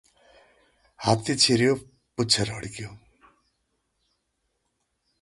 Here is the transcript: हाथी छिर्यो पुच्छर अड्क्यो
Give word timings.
हाथी 0.99 1.35
छिर्यो 1.43 1.75
पुच्छर 2.17 2.51
अड्क्यो 2.57 2.89